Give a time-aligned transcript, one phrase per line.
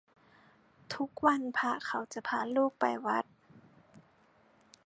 [0.95, 3.25] ทุกวันพระเขาจะพาลูกไปวัด